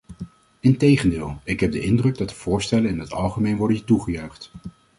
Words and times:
Integendeel, 0.59 1.41
ik 1.43 1.59
heb 1.59 1.71
de 1.71 1.79
indruk 1.79 2.17
dat 2.17 2.29
de 2.29 2.35
voorstellen 2.35 2.89
in 2.89 2.99
het 2.99 3.11
algemeen 3.11 3.57
worden 3.57 3.85
toegejuicht. 3.85 4.51